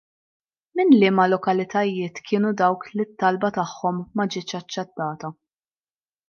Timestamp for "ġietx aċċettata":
4.33-5.33